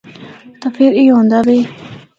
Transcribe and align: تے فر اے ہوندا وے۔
تے 0.59 0.67
فر 0.75 0.91
اے 0.97 1.03
ہوندا 1.13 1.39
وے۔ 1.47 1.57